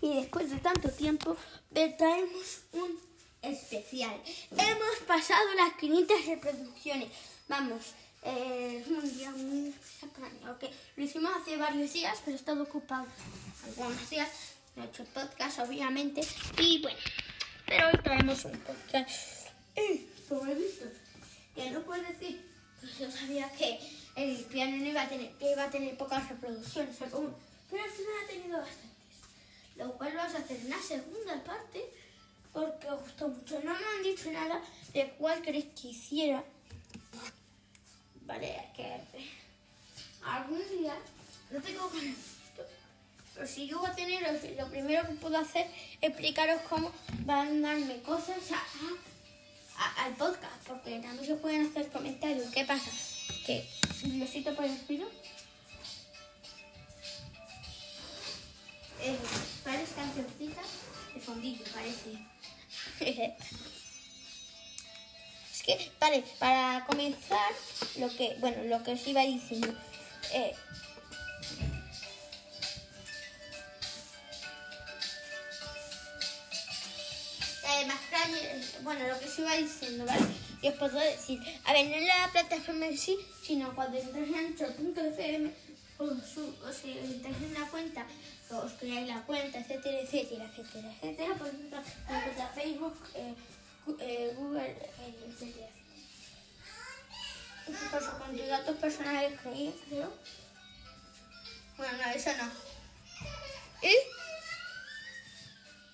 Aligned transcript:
y 0.00 0.14
después 0.14 0.50
de 0.50 0.56
tanto 0.58 0.88
tiempo 0.90 1.36
traemos 1.72 2.62
un 2.72 2.98
especial. 3.42 4.20
Hemos 4.50 4.96
pasado 5.06 5.54
las 5.54 5.74
500 5.74 6.26
reproducciones. 6.26 7.08
Vamos, 7.48 7.82
eh, 8.22 8.82
un 8.88 9.18
día 9.18 9.30
muy 9.30 9.68
extraño. 9.68 10.52
Okay. 10.56 10.70
Lo 10.96 11.04
hicimos 11.04 11.32
hace 11.36 11.56
varios 11.56 11.92
días, 11.92 12.18
pero 12.24 12.36
he 12.36 12.40
estado 12.40 12.62
ocupado 12.62 13.06
algunos 13.64 14.08
días. 14.08 14.28
No 14.76 14.82
he 14.82 14.86
hecho 14.86 15.04
podcast, 15.04 15.58
obviamente. 15.60 16.22
Y 16.58 16.80
bueno, 16.82 16.98
pero 17.66 17.88
hoy 17.88 17.98
traemos 18.02 18.44
un 18.44 18.58
podcast. 18.60 19.10
Eh, 19.76 20.08
como 20.28 20.46
he 20.46 20.54
visto, 20.54 20.86
ya 21.56 21.70
no 21.70 21.80
puedo 21.82 22.02
decir, 22.02 22.50
pues 22.80 22.98
yo 22.98 23.10
sabía 23.10 23.50
que 23.52 23.78
el 24.16 24.44
piano 24.44 24.76
no 24.76 24.86
iba 24.86 25.02
a 25.02 25.08
tener, 25.08 25.30
que 25.32 25.52
iba 25.52 25.64
a 25.64 25.70
tener 25.70 25.96
pocas 25.96 26.28
reproducciones, 26.28 26.96
pero 26.98 27.18
al 27.18 27.90
final 27.90 28.12
ha 28.22 28.26
tenido 28.26 28.58
bastantes. 28.58 28.93
Lo 29.76 29.92
cual 29.96 30.14
vamos 30.14 30.34
a 30.34 30.38
hacer 30.38 30.58
una 30.64 30.80
segunda 30.80 31.42
parte 31.44 31.84
porque 32.52 32.88
os 32.88 33.00
gustó 33.02 33.28
mucho. 33.28 33.60
No 33.64 33.72
me 33.72 33.84
han 33.84 34.02
dicho 34.02 34.30
nada 34.30 34.62
de 34.92 35.10
cuál 35.18 35.42
queréis 35.42 35.66
que 35.80 35.88
hiciera. 35.88 36.44
Vale, 38.22 38.70
que 38.74 39.00
algún 40.22 40.62
día 40.70 40.94
no 41.50 41.60
tengo 41.60 41.90
pero 43.34 43.48
si 43.48 43.66
yo 43.66 43.80
voy 43.80 43.90
a 43.90 43.94
tener, 43.94 44.22
lo 44.56 44.68
primero 44.68 45.06
que 45.08 45.14
puedo 45.14 45.36
hacer 45.36 45.66
es 46.00 46.10
explicaros 46.10 46.60
cómo 46.68 46.92
van 47.24 47.64
a 47.64 47.70
darme 47.70 48.00
cosas 48.02 48.38
al 49.96 50.14
podcast, 50.14 50.68
porque 50.68 51.00
también 51.00 51.26
se 51.26 51.34
pueden 51.34 51.66
hacer 51.66 51.90
comentarios. 51.90 52.48
¿Qué 52.52 52.64
pasa? 52.64 52.90
Que 53.44 53.68
necesito 54.04 54.54
por 54.54 54.64
el 54.64 54.70
estilo. 54.70 55.06
Eh, 59.00 59.18
parece 59.64 59.94
cancioncita 59.94 60.62
de 61.14 61.20
fondillo, 61.20 61.64
parece. 61.74 62.18
es 65.52 65.62
que, 65.62 65.90
vale, 65.98 66.24
para 66.38 66.84
comenzar, 66.86 67.52
lo 67.98 68.08
que, 68.16 68.36
bueno, 68.40 68.62
lo 68.64 68.82
que 68.82 68.92
os 68.92 69.06
iba 69.06 69.22
diciendo. 69.22 69.74
Eh, 70.32 70.54
bueno, 78.82 79.08
lo 79.08 79.18
que 79.18 79.26
os 79.26 79.38
iba 79.38 79.56
diciendo, 79.56 80.04
¿vale? 80.04 80.26
Y 80.62 80.68
os 80.68 80.74
puedo 80.74 80.98
decir, 80.98 81.40
a 81.64 81.72
ver, 81.72 81.88
no 81.88 81.94
en 81.96 82.06
la 82.06 82.30
plataforma 82.32 82.86
en 82.86 82.96
sí, 82.96 83.18
sino 83.42 83.74
cuando 83.74 83.98
entréis 83.98 84.28
en 84.28 84.34
ancho.fm, 84.34 85.50
o, 85.98 86.04
o 86.04 86.72
si 86.72 86.98
entráis 86.98 87.36
en 87.36 87.56
una 87.56 87.68
cuenta, 87.70 88.06
os 88.50 88.72
creáis 88.72 89.08
la 89.08 89.22
cuenta, 89.22 89.58
etcétera, 89.58 90.00
etcétera, 90.00 90.44
etcétera, 90.44 90.92
etcétera, 91.00 91.34
por 91.34 91.48
ejemplo, 91.48 91.78
en 92.08 92.54
Facebook, 92.54 92.96
eh, 93.14 93.34
eh, 94.00 94.34
Google, 94.36 94.70
eh, 94.70 95.14
etcétera. 95.28 95.68
Incluso 97.66 98.18
con 98.18 98.36
tus 98.36 98.48
datos 98.48 98.76
personales, 98.76 99.40
creo. 99.40 100.12
Bueno, 101.76 101.98
no, 101.98 102.10
eso 102.12 102.30
no. 102.36 102.50
¿Y? 103.88 103.94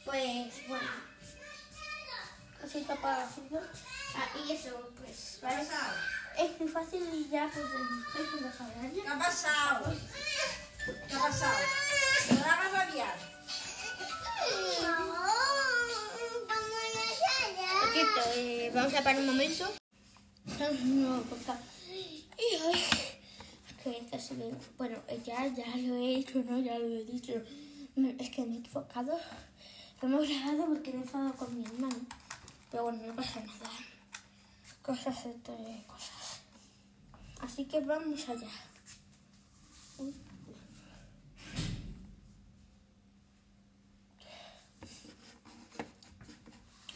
Pues, 0.04 0.68
bueno 0.68 1.10
cosita 2.60 2.94
para 2.96 3.26
fútbol. 3.26 3.66
Ah, 4.14 4.28
y 4.46 4.52
eso, 4.52 4.92
pues. 5.00 5.40
Es 6.38 6.60
muy 6.60 6.68
fácil 6.68 7.02
y 7.12 7.28
ya, 7.28 7.50
pues, 7.52 7.66
con 7.66 8.52
saber. 8.52 8.92
¿Qué 8.92 9.08
ha 9.08 9.18
pasado? 9.18 9.94
¿Qué 11.08 11.14
ha 11.14 11.20
pasado? 11.20 11.58
¿Te 12.28 12.34
la 12.34 12.84
enviar? 12.84 13.16
Poquito, 17.80 18.20
eh, 18.36 18.70
vamos 18.74 18.94
a 18.94 19.02
parar 19.02 19.20
un 19.20 19.26
momento. 19.26 19.72
No, 20.84 21.22
porque... 21.28 21.52
Que 23.82 23.98
esta 23.98 24.18
se 24.18 24.34
ve... 24.34 24.54
Bueno, 24.76 24.98
ya, 25.24 25.46
ya 25.46 25.76
lo 25.76 25.96
he 25.96 26.16
hecho, 26.16 26.42
¿no? 26.48 26.58
Ya 26.58 26.78
lo 26.78 26.86
he 26.86 27.04
dicho. 27.04 27.32
Es 28.18 28.30
que 28.30 28.42
me 28.42 28.56
he 28.56 28.58
equivocado. 28.58 29.18
Lo 30.00 30.08
hemos 30.08 30.28
grabado 30.28 30.66
porque 30.66 30.92
me 30.92 30.98
he 30.98 31.02
enfadado 31.02 31.32
con 31.34 31.56
mi 31.56 31.64
hermano. 31.64 31.96
Pero 32.70 32.84
bueno, 32.84 33.02
no 33.06 33.16
pasa 33.16 33.40
nada. 33.40 33.70
Cosas 34.90 35.24
entre 35.24 35.84
cosas. 35.86 36.40
Así 37.40 37.64
que 37.66 37.78
vamos 37.80 38.28
allá. 38.28 38.50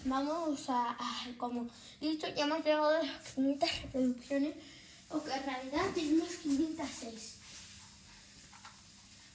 Vamos 0.06 0.64
a, 0.68 0.96
como 1.38 1.68
dicho, 2.00 2.26
ya 2.34 2.46
hemos 2.46 2.64
llegado 2.64 2.88
a 2.88 3.02
las 3.04 3.32
500 3.32 3.82
reproducciones, 3.82 4.54
o 5.10 5.22
que 5.22 5.32
en 5.32 5.44
realidad 5.44 5.86
tenemos 5.94 6.28
506. 6.42 7.36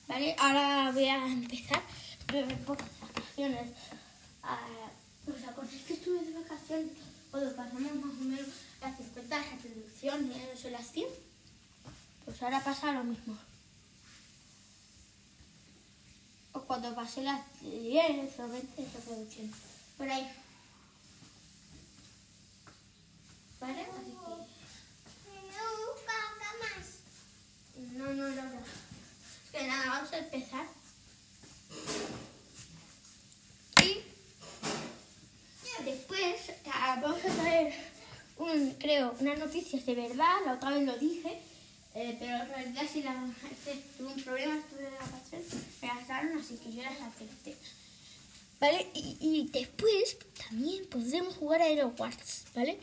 Vale, 0.09 0.35
ahora 0.37 0.91
voy 0.91 1.05
a 1.05 1.25
empezar. 1.27 1.81
Pocas 2.65 2.89
vacaciones. 2.99 3.71
¿Os 5.25 5.47
acordáis 5.47 5.81
que 5.83 5.93
estuve 5.93 6.25
de 6.25 6.33
vacaciones 6.33 7.08
cuando 7.31 7.55
pasamos 7.55 7.95
más 7.95 8.13
o 8.13 8.23
menos 8.23 8.47
las 8.81 8.97
50 8.97 9.37
reproducciones 9.37 10.65
o 10.65 10.69
las 10.69 10.91
100? 10.91 11.07
Pues 12.25 12.41
ahora 12.43 12.63
pasa 12.63 12.91
lo 12.91 13.03
mismo. 13.03 13.37
O 16.53 16.61
cuando 16.61 16.95
pasé 16.95 17.21
las 17.21 17.41
10 17.61 18.39
o 18.39 18.47
20 18.47 18.89
reproducciones. 18.93 19.55
Por 19.97 20.09
ahí. 20.09 20.31
¿Vale? 23.59 23.81
Así 23.81 24.11
que... 24.11 24.59
No, 27.97 28.05
no, 28.05 28.29
no, 28.29 28.43
no. 28.43 28.59
Es 28.59 29.51
que 29.51 29.67
nada, 29.67 29.89
vamos 29.89 30.13
a 30.13 30.17
empezar. 30.19 30.65
Después 35.85 36.51
ah, 36.71 36.99
vamos 37.01 37.19
a 37.23 37.41
traer, 37.41 37.73
un, 38.37 39.27
noticias 39.39 39.85
de 39.85 39.95
verdad, 39.95 40.35
la 40.45 40.53
otra 40.53 40.71
vez 40.71 40.85
lo 40.85 40.97
dije, 40.97 41.39
eh, 41.95 42.15
pero 42.19 42.35
en 42.35 42.49
realidad 42.49 42.83
si 42.91 43.01
la, 43.01 43.15
este, 43.49 43.81
tuve 43.97 44.13
un 44.13 44.21
problema, 44.21 44.57
estuve 44.57 44.83
de 44.83 44.89
vacaciones, 44.91 45.47
me 45.81 45.87
las 45.87 46.07
daron, 46.07 46.37
así 46.37 46.55
que 46.57 46.71
yo 46.71 46.83
las 46.83 47.01
acepté. 47.01 47.55
¿Vale? 48.59 48.87
Y, 48.93 49.49
después 49.53 50.17
también 50.37 50.85
podremos 50.87 51.33
jugar 51.35 51.61
a 51.61 51.69
Hero 51.69 51.93
Wars, 51.97 52.43
¿vale? 52.53 52.77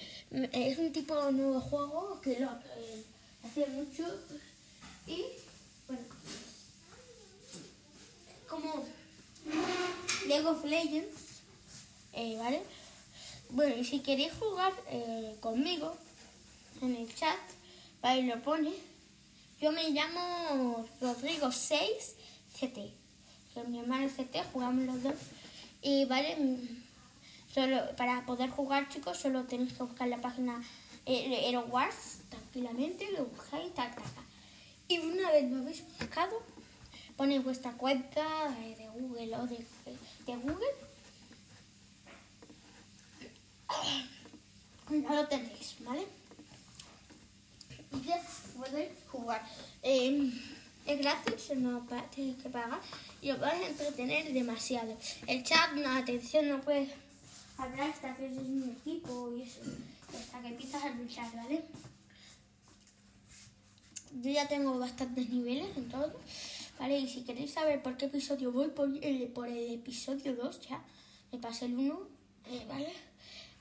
Es 0.53 0.79
un 0.79 0.91
tipo 0.91 1.23
de 1.23 1.33
nuevo 1.33 1.61
juego 1.61 2.19
que 2.23 2.41
lo 2.41 2.47
eh, 2.47 3.05
hace 3.45 3.67
mucho 3.67 4.05
y, 5.07 5.23
bueno, 5.87 6.03
como 8.49 8.85
Lego 10.27 10.51
of 10.51 10.65
Legends, 10.65 11.43
eh, 12.15 12.37
¿vale? 12.39 12.63
Bueno, 13.51 13.77
y 13.77 13.85
si 13.85 14.01
queréis 14.01 14.33
jugar 14.33 14.73
conmigo 15.41 15.95
en 16.83 16.97
el 16.97 17.15
chat, 17.15 17.39
ahí 18.03 18.23
lo 18.23 18.41
pone. 18.43 18.73
Yo 19.61 19.73
me 19.73 19.91
llamo 19.91 20.87
Rodrigo 21.01 21.51
6 21.51 21.81
CT. 22.53 22.79
Con 23.55 23.73
mi 23.73 23.81
hermano 23.81 24.09
CT 24.09 24.53
jugamos 24.53 24.85
los 24.85 25.03
dos. 25.03 25.15
Y 25.83 26.05
vale, 26.05 26.37
mm, 26.37 26.85
solo 27.55 27.97
para 27.97 28.25
poder 28.27 28.51
jugar, 28.51 28.89
chicos, 28.89 29.19
solo 29.19 29.45
tenéis 29.45 29.73
que 29.73 29.83
buscar 29.83 30.09
la 30.09 30.21
página 30.21 30.63
eh, 31.07 31.49
Hero 31.49 31.67
Wars 31.71 32.19
tranquilamente, 32.29 33.11
lo 33.13 33.27
buscáis, 33.27 33.73
tac, 33.75 33.95
tac, 33.95 34.05
Y 34.89 34.99
una 34.99 35.31
vez 35.31 35.51
lo 35.51 35.59
habéis 35.59 35.85
buscado, 35.99 36.43
ponéis 37.17 37.45
vuestra 37.45 37.73
cuenta 37.73 38.23
eh, 38.61 38.75
de 38.77 38.89
Google 38.89 39.37
o 39.37 39.47
de, 39.47 39.65
de 40.27 40.37
Google 40.37 40.67
ya 45.09 45.15
lo 45.15 45.27
tenéis, 45.29 45.77
¿vale? 45.81 46.07
Ya 48.07 48.23
podéis 48.57 48.91
jugar. 49.11 49.43
Eh, 49.83 50.31
es 50.87 50.99
gratis, 51.01 51.51
no 51.57 51.85
tenéis 52.15 52.37
que 52.43 52.49
pagar 52.49 52.81
y 53.21 53.31
os 53.33 53.41
vais 53.41 53.61
a 53.61 53.69
entretener 53.69 54.33
demasiado. 54.33 54.97
El 55.27 55.43
chat, 55.43 55.73
no, 55.75 55.91
atención, 55.91 56.49
no 56.49 56.61
puedes 56.61 56.91
hablar 57.59 57.91
hasta 57.91 58.15
que 58.15 58.27
es 58.27 58.37
un 58.39 58.77
equipo 58.79 59.33
y 59.33 59.43
eso, 59.43 59.61
hasta 60.17 60.41
que 60.41 60.49
empiezas 60.49 60.85
a 60.85 60.91
luchar, 60.91 61.35
¿vale? 61.35 61.65
Yo 64.23 64.31
ya 64.31 64.47
tengo 64.47 64.79
bastantes 64.79 65.29
niveles 65.29 65.77
en 65.77 65.89
todo, 65.89 66.13
¿vale? 66.79 66.99
Y 66.99 67.09
si 67.09 67.23
queréis 67.23 67.53
saber 67.53 67.83
por 67.83 67.97
qué 67.97 68.07
episodio 68.07 68.53
voy, 68.53 68.69
por 68.69 68.89
el, 69.03 69.29
por 69.29 69.49
el 69.49 69.75
episodio 69.75 70.37
2 70.37 70.61
ya, 70.69 70.85
me 71.33 71.39
pasé 71.39 71.65
el 71.65 71.75
1, 71.75 72.09
eh, 72.47 72.65
¿vale? 72.69 72.93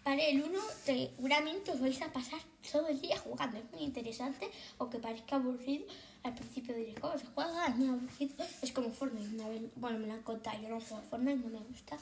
Vale, 0.05 0.29
el 0.29 0.43
1 0.43 0.59
seguramente 0.83 1.71
os 1.71 1.79
vais 1.81 1.99
a 2.03 2.13
pasar 2.13 2.39
todo 2.71 2.87
el 2.87 3.01
día 3.01 3.17
jugando. 3.17 3.57
Es 3.57 3.71
muy 3.71 3.81
interesante, 3.81 4.51
aunque 4.77 4.99
parezca 4.99 5.37
aburrido. 5.37 5.87
Al 6.21 6.35
principio 6.35 6.75
diréis, 6.75 6.99
¿cómo 6.99 7.17
se 7.17 7.25
juega? 7.25 7.65
Es 7.65 7.75
muy 7.75 7.87
aburrido. 7.87 8.45
Es 8.61 8.71
como 8.71 8.91
Fortnite. 8.91 9.33
Una 9.35 9.49
vez, 9.49 9.63
bueno, 9.75 9.97
me 9.97 10.05
lo 10.05 10.13
han 10.13 10.21
contado. 10.21 10.61
Yo 10.61 10.69
no 10.69 10.79
juego 10.79 10.97
a 10.97 11.01
Fortnite, 11.01 11.37
no 11.37 11.59
me 11.59 11.65
gusta. 11.65 11.97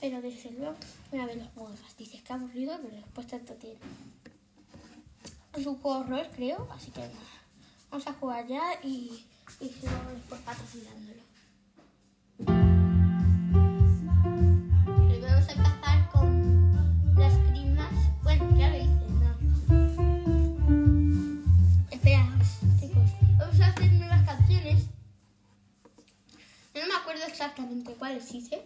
Pero 0.00 0.22
desde 0.22 0.50
luego, 0.52 0.74
una 1.12 1.26
vez 1.26 1.36
lo 1.36 1.44
juegas, 1.54 1.96
dices 1.98 2.22
que 2.22 2.32
aburrido, 2.32 2.78
pero 2.82 2.96
después 2.96 3.26
te 3.26 3.36
entretiene. 3.36 3.78
Es 5.54 5.66
un 5.66 5.76
juego 5.76 5.98
horror, 5.98 6.26
creo, 6.34 6.66
así 6.72 6.90
que. 6.90 7.02
Vamos 7.90 8.06
a 8.06 8.14
jugar 8.14 8.46
ya 8.48 8.80
y, 8.82 9.26
y 9.60 9.70
luego 9.82 10.10
después 10.14 10.40
patrocinándolo. 10.40 11.22
Las 17.16 17.34
crimas. 17.50 17.92
Bueno, 18.22 18.56
ya 18.56 18.68
lo 18.70 18.76
hice, 18.76 19.06
¿no? 19.20 19.36
Espera, 21.90 22.28
chicos. 22.80 23.10
Vamos 23.38 23.60
a 23.60 23.66
hacer 23.66 23.92
nuevas 23.92 24.24
canciones. 24.24 24.86
No 26.74 26.86
me 26.86 26.94
acuerdo 26.94 27.24
exactamente 27.26 27.94
cuáles 27.94 28.32
hice. 28.34 28.62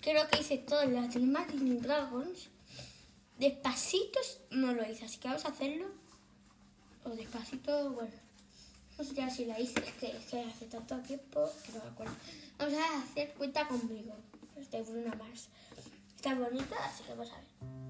Creo 0.00 0.28
que 0.28 0.40
hice 0.40 0.58
todas 0.58 0.88
las 0.88 1.14
de 1.14 1.20
Imagine 1.20 1.80
Dragons. 1.80 2.48
Despacitos 3.38 4.40
no 4.50 4.72
lo 4.72 4.88
hice, 4.88 5.04
así 5.04 5.18
que 5.18 5.28
vamos 5.28 5.44
a 5.44 5.48
hacerlo. 5.48 5.86
O 7.04 7.10
despacito, 7.10 7.90
bueno. 7.90 8.12
No 8.98 9.04
sé 9.04 9.14
ya 9.14 9.28
si 9.28 9.44
la 9.44 9.60
hice, 9.60 9.80
es 9.80 9.92
que, 10.24 10.40
hace 10.40 10.66
tanto 10.66 10.96
tiempo 11.00 11.50
que 11.64 11.72
no 11.72 11.84
me 11.84 11.90
acuerdo. 11.90 12.14
Vamos 12.58 12.74
a 12.78 13.02
hacer 13.02 13.34
cuenta 13.34 13.68
conmigo. 13.68 14.14
Este 14.56 14.80
es 14.80 14.90
Bruno 14.90 15.14
Mars. 15.16 15.48
Está 16.26 16.40
bonita, 16.40 16.74
así 16.84 17.04
que 17.04 17.10
vamos 17.10 17.30
a 17.30 17.36
ver. 17.36 17.85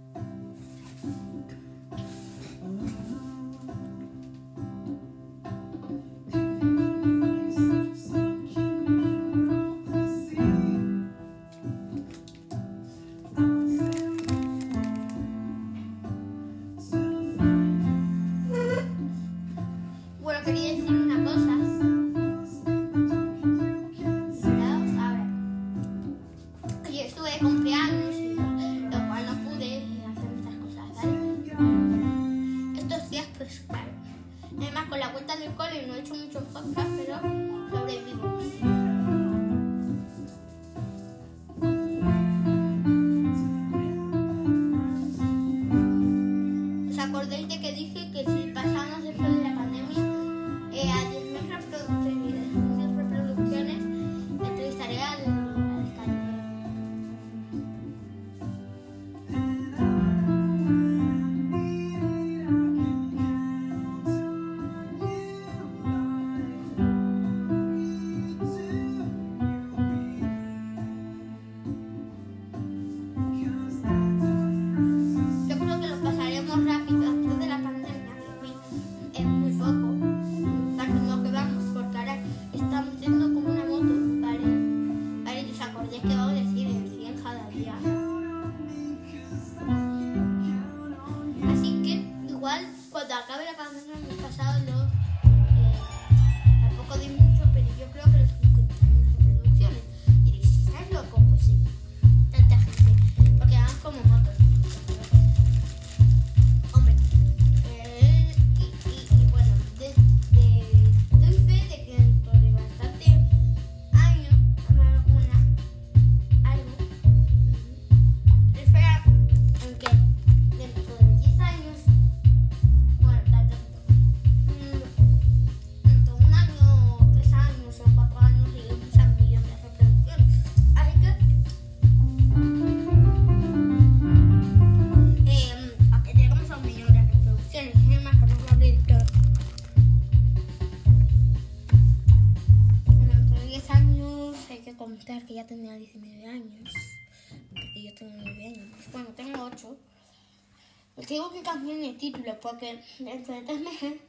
Cambiar 151.47 151.77
mi 151.79 151.93
título 151.93 152.41
porque 152.41 152.75
de 152.75 153.19
3 153.19 153.61
meses 153.61 154.01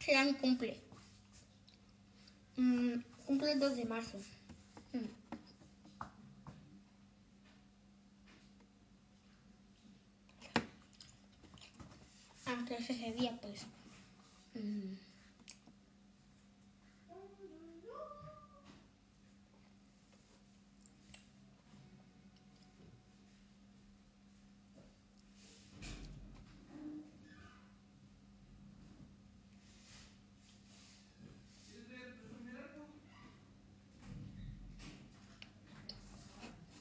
será 0.00 0.22
mi 0.24 0.34
cumple. 0.34 0.78
Mm, 2.58 3.00
cumple 3.24 3.52
el 3.52 3.60
2 3.60 3.74
de 3.76 3.84
marzo. 3.86 4.18
Mm. 4.92 5.08
Antes 12.44 12.90
ese 12.90 13.12
día, 13.12 13.38
pues. 13.40 13.64
mm, 14.54 14.94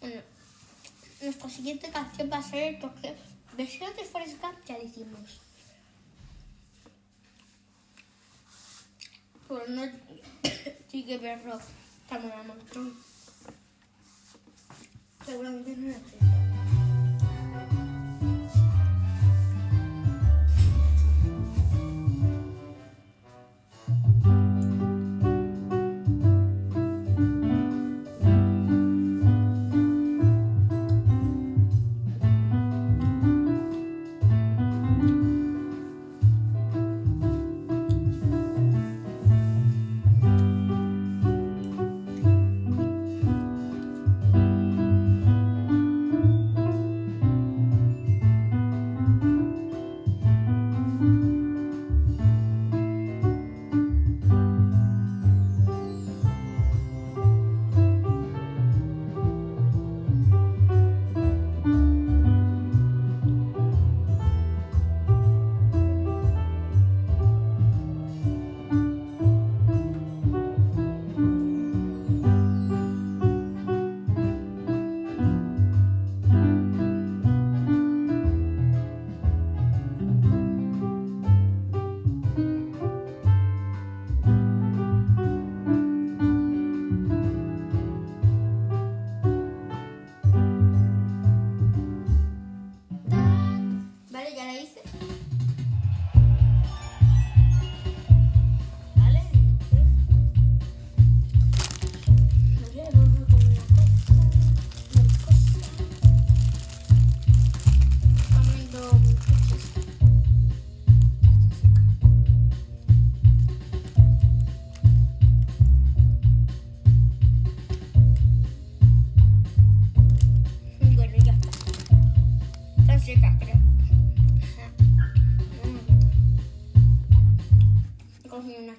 Bueno, 0.05 0.21
nuestra 1.25 1.49
siguiente 1.49 1.89
canción 1.89 2.29
va 2.31 2.37
a 2.37 2.43
ser 2.43 2.75
el 2.75 2.79
toque. 2.79 3.15
Versión 3.57 3.95
de 3.95 4.03
Forrest 4.03 4.39
Gump 4.41 4.57
ya 4.65 4.77
la 4.77 4.83
hicimos. 4.83 5.41
Pero 9.47 9.67
no 9.67 9.83
sigue 10.91 11.17
verlo 11.17 11.59
estamos 12.03 12.31
en 12.31 12.47
montón. 12.47 12.93
Seguramente 15.25 15.75
no 15.75 15.87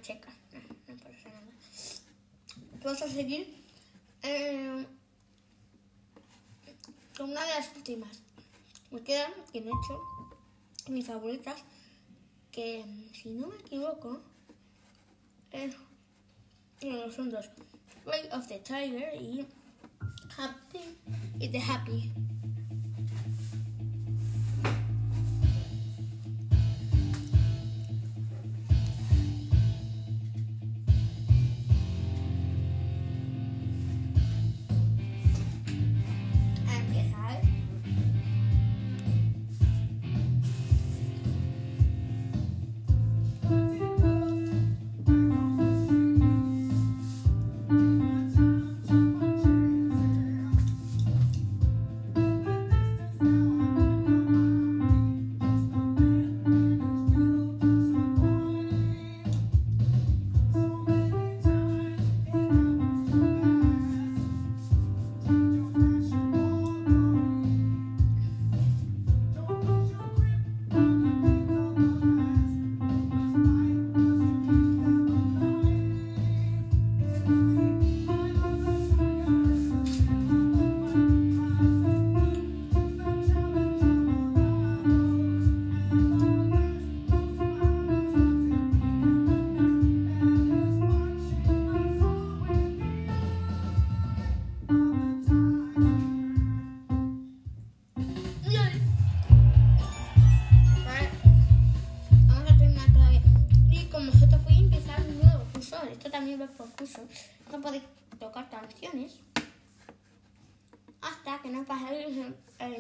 checa. 0.07 0.33
No, 0.87 0.97
pasa 0.99 1.29
nada. 1.29 1.53
Vamos 2.85 3.03
a 3.03 3.09
seguir 3.09 3.65
eh, 4.23 4.87
con 7.17 7.31
una 7.31 7.43
de 7.45 7.55
las 7.55 7.75
últimas. 7.75 8.23
Me 8.93 9.01
quedan, 9.03 9.33
que 9.53 9.61
de 9.61 9.71
hecho, 9.71 10.01
mis 10.89 11.07
favoritas, 11.07 11.57
que 12.53 12.85
si 13.13 13.31
no 13.31 13.49
me 13.49 13.57
equivoco, 13.57 14.21
no, 16.83 17.11
son 17.11 17.31
dos. 17.31 17.47
Way 18.05 18.29
of 18.31 18.47
the 18.47 18.61
Tiger 18.61 19.21
y 19.21 19.45
Happy 20.37 20.79
y 21.41 21.49
The 21.49 21.61
Happy. 21.61 22.13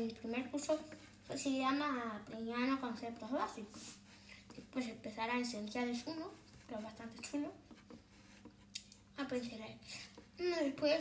El, 0.07 0.15
primer 0.15 0.51
curso 0.51 0.79
que 1.29 1.39
se 1.39 1.51
llama 1.51 2.23
Piano 2.27 2.81
Conceptos 2.81 3.31
Básicos. 3.31 3.83
Después 4.55 4.87
empezará 4.87 5.39
Esenciales 5.39 6.03
1, 6.07 6.31
que 6.69 6.75
es 6.75 6.83
bastante 6.83 7.23
chulo. 7.23 7.53
Aprenderéis. 9.17 9.77
Después 10.39 11.01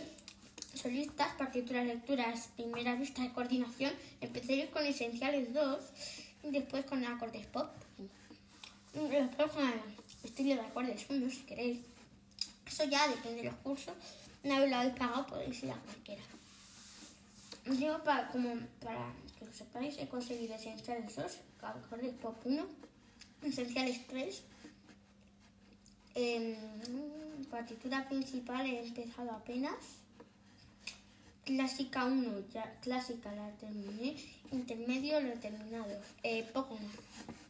solistas, 0.74 1.34
partituras, 1.36 1.86
lecturas, 1.86 2.50
primera 2.56 2.96
vista 2.96 3.22
de 3.22 3.32
coordinación. 3.32 3.94
Empezaréis 4.22 4.70
con 4.70 4.86
Esenciales 4.86 5.54
2 5.54 5.80
y 6.44 6.52
después 6.52 6.86
con 6.86 7.04
acordes 7.06 7.46
pop. 7.48 7.70
Después 8.94 9.52
con 9.52 9.74
estilo 10.24 10.56
de 10.56 10.62
acordes 10.62 11.06
1 11.10 11.30
si 11.30 11.42
queréis. 11.42 11.80
Eso 12.66 12.84
ya 12.86 13.08
depende 13.08 13.44
de 13.44 13.50
los 13.50 13.56
cursos. 13.56 13.94
Una 14.44 14.60
vez 14.60 14.70
lo 14.70 14.76
habéis 14.78 14.96
pagado 14.96 15.28
podéis 15.28 15.64
ir 15.64 15.72
a 15.72 15.76
cualquiera. 15.76 16.24
Digo 17.66 18.04
para, 18.04 18.28
como 18.30 18.56
para 18.80 19.14
que 19.40 19.46
lo 19.46 19.54
sepáis, 19.54 19.98
he 19.98 20.08
conseguido 20.08 20.56
Esenciales 20.56 21.16
2, 21.16 21.40
acordes 21.62 22.14
pop 22.16 22.38
1, 22.46 22.66
Esenciales 23.44 24.06
3. 24.08 24.44
En 26.16 26.56
partitura 27.50 28.08
principal 28.08 28.66
he 28.66 28.86
empezado 28.86 29.32
apenas. 29.32 29.76
Clásica 31.44 32.06
1, 32.06 32.50
ya 32.54 32.80
clásica 32.82 33.32
la 33.34 33.52
terminé. 33.52 34.16
Intermedio 34.52 35.20
lo 35.20 35.30
he 35.30 35.38
terminado. 35.38 36.02
Eh, 36.24 36.44
poco 36.54 36.76
más. 36.76 36.96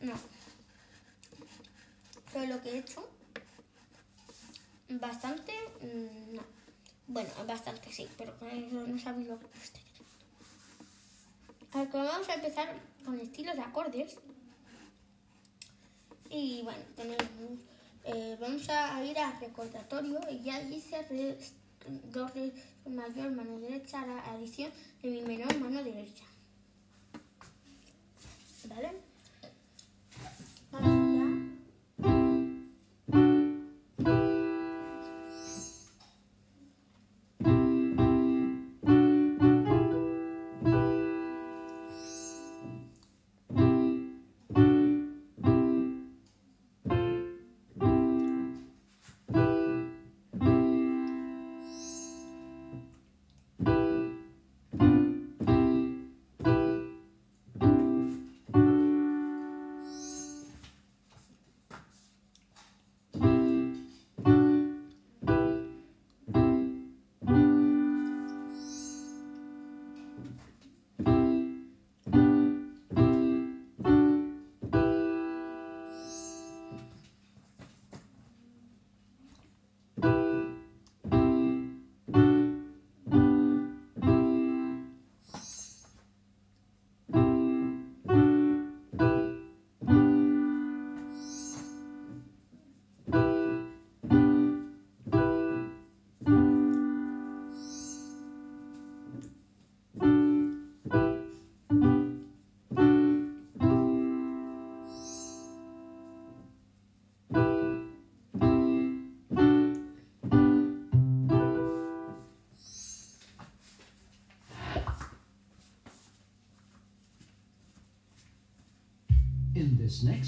No. 0.01 0.13
Pero 2.34 2.55
lo 2.55 2.62
que 2.62 2.72
he 2.72 2.79
hecho, 2.79 3.07
bastante, 4.89 5.53
mm, 5.81 6.36
no. 6.36 6.43
Bueno, 7.07 7.29
bastante 7.48 7.91
sí, 7.91 8.07
pero 8.17 8.38
con 8.38 8.50
eso 8.50 8.88
no 8.88 9.00
sabéis 9.00 9.27
lo 9.27 9.39
que 9.39 9.45
estoy 9.45 9.81
haciendo. 9.81 10.05
A 11.38 11.45
ver, 11.45 11.60
como 11.60 11.64
vamos 11.84 12.29
a 12.29 12.36
empezar 12.36 12.74
con 13.03 13.20
estilos 13.20 13.55
de 13.55 13.62
acordes. 13.62 14.17
Y 16.29 16.62
bueno, 16.63 16.84
tenemos, 16.96 17.60
eh, 18.05 18.38
vamos 18.39 18.67
a 18.70 19.03
ir 19.03 19.17
al 19.20 19.39
recordatorio 19.39 20.20
y 20.32 20.44
ya 20.44 20.60
dice 20.62 21.01
re, 21.10 21.38
do, 22.12 22.29
mayor, 22.89 23.32
mano 23.32 23.60
derecha, 23.60 24.05
la 24.05 24.20
adición 24.32 24.72
de 25.01 25.10
mi 25.10 25.22
menor, 25.22 25.58
mano 25.60 25.84
derecha. 25.84 26.24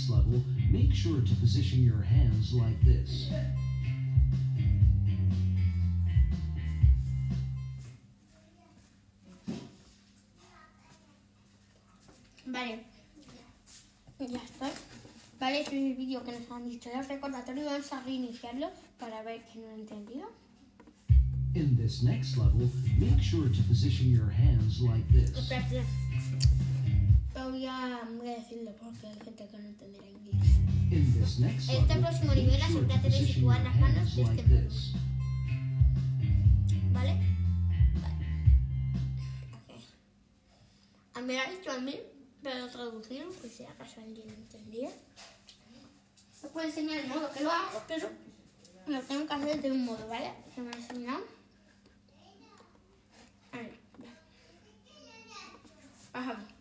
Next 0.07 0.09
level, 0.09 0.41
make 0.69 0.93
sure 0.93 1.21
to 1.21 1.35
position 1.35 1.83
your 1.83 2.01
hands 2.01 2.53
like 2.53 2.79
this. 2.83 3.29
Vale. 12.45 12.79
Ya 14.19 14.39
está. 14.43 14.71
Vale, 15.39 15.57
veis 15.59 15.67
en 15.71 15.91
el 15.91 15.95
vídeo 15.95 16.23
que 16.23 16.31
nos 16.31 16.49
han 16.51 16.67
dicho 16.67 16.89
los 16.95 17.07
recordatorios, 17.07 17.65
vamos 17.65 17.93
a 17.93 18.01
reiniciarlo 18.03 18.71
para 18.99 19.21
ver 19.23 19.43
que 19.43 19.59
no 19.59 19.67
lo 19.67 19.75
he 19.75 19.79
entendido. 19.81 20.27
In 21.53 21.75
this 21.75 22.03
next 22.03 22.37
level, 22.37 22.69
make 22.99 23.21
sure 23.21 23.49
to 23.49 23.63
position 23.63 24.09
your 24.09 24.29
hands 24.29 24.81
like 24.81 25.07
this. 25.11 25.31
Espérate. 27.38 27.51
Voy 27.51 27.65
a, 27.65 27.98
a 27.98 28.36
decirlo 28.36 28.72
porque 28.79 29.08
hay 29.08 29.20
gente 29.20 29.48
que 29.48 29.58
no 29.58 29.67
entenderá 29.67 30.08
inglés. 30.08 31.39
Next 31.39 31.70
Este 31.70 31.96
próximo 31.96 32.34
nivel 32.34 32.62
asegúrate 32.62 33.10
de 33.10 33.27
situar 33.27 33.62
las 33.62 33.75
manos 33.79 34.15
de 34.15 34.22
este 34.24 34.44
modo. 34.44 34.70
¿Vale? 36.94 37.13
Vale. 38.01 38.25
Ok. 39.53 39.70
A 41.13 41.22
mí 41.22 41.27
me 41.27 41.39
ha 41.39 41.51
dicho 41.51 41.72
a 41.72 41.79
mí, 41.79 41.96
pero 42.41 42.67
traducirlo, 42.70 43.32
pues 43.39 43.53
si 43.53 43.63
acaso 43.65 44.01
alguien 44.01 44.29
entendía. 44.29 44.89
Os 46.44 46.51
puedo 46.51 46.67
enseñar 46.67 47.00
el 47.00 47.08
modo 47.08 47.32
que 47.32 47.44
lo 47.44 47.51
hago, 47.51 47.84
pero 47.88 48.10
lo 48.88 49.01
tengo 49.01 49.27
que 49.27 49.34
hacer 49.34 49.62
de 49.62 49.72
un 49.72 49.86
modo, 49.86 50.08
¿vale? 50.08 50.32
Se 50.56 50.62
me 50.62 50.72
ha 50.72 50.77
enseñado. 50.77 51.24
Ahí. 53.51 53.79
Bajamos. 56.13 56.44
Plim, 56.44 56.56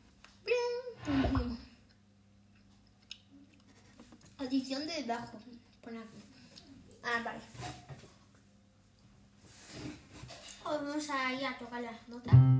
Adición 4.66 4.84
de 4.88 5.04
bajo. 5.04 5.38
Pon 5.80 5.96
aquí. 5.96 6.18
Ah, 7.04 7.22
vale. 7.24 7.38
Vamos 10.64 11.08
a 11.08 11.32
ir 11.34 11.46
a 11.46 11.56
tocar 11.56 11.82
las 11.82 12.08
notas. 12.08 12.55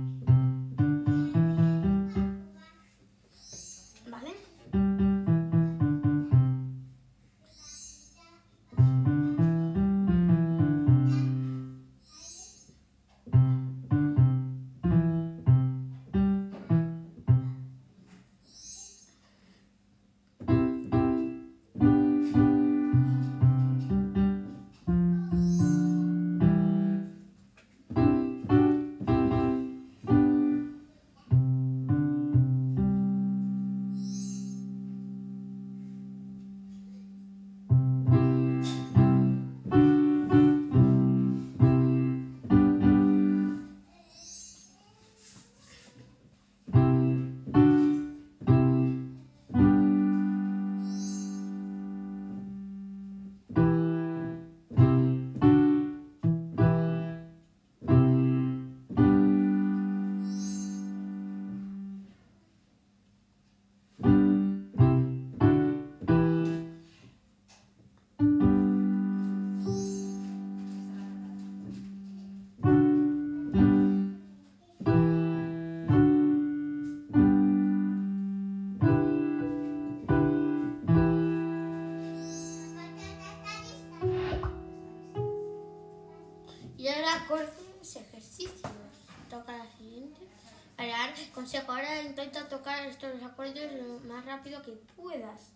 Más 94.16 94.24
rápido 94.24 94.62
que 94.62 94.72
puedas. 94.96 95.52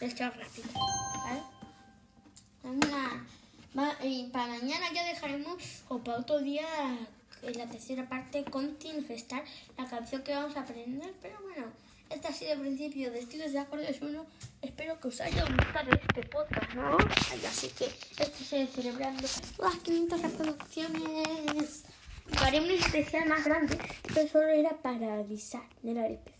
Hecho 0.00 0.24
rápido. 0.24 0.68
¿Vale? 3.74 3.94
Y 4.02 4.24
para 4.32 4.48
mañana 4.48 4.92
ya 4.92 5.04
dejaremos, 5.04 5.82
o 5.88 5.98
para 5.98 6.18
otro 6.18 6.40
día, 6.40 6.66
en 7.42 7.58
la 7.58 7.66
tercera 7.66 8.08
parte, 8.08 8.44
Continue 8.44 9.04
Gestar, 9.04 9.44
la 9.76 9.88
canción 9.88 10.22
que 10.22 10.34
vamos 10.34 10.56
a 10.56 10.60
aprender. 10.60 11.14
Pero 11.22 11.38
bueno, 11.42 11.66
este 12.10 12.28
ha 12.28 12.32
sido 12.32 12.52
el 12.52 12.60
principio 12.60 13.12
de 13.12 13.20
Estilos 13.20 13.52
de 13.52 13.58
Acordes 13.58 14.00
1. 14.00 14.26
Espero 14.62 14.98
que 14.98 15.08
os 15.08 15.20
haya 15.20 15.44
gustado 15.44 15.90
este 15.92 16.22
podcast, 16.28 16.74
¿no? 16.74 16.96
Así 17.48 17.68
que 17.68 17.86
este 18.18 18.62
es 18.62 18.70
celebrando 18.70 19.22
las 19.58 19.76
500 19.76 20.22
reproducciones. 20.22 21.84
Haré 22.40 22.60
un 22.60 22.70
especial 22.70 23.28
más 23.28 23.44
grande, 23.44 23.78
pero 24.14 24.28
solo 24.28 24.48
era 24.48 24.70
para 24.82 25.18
avisar 25.18 25.62
de 25.82 25.94
la 25.94 26.02
¿vale? 26.02 26.37